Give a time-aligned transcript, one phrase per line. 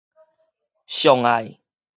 [0.87, 1.59] 上愛